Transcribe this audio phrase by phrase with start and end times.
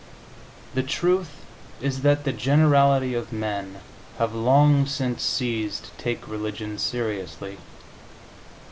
[0.73, 1.29] The truth
[1.79, 3.81] is that the generality of men
[4.17, 7.59] have long since ceased to take religion seriously.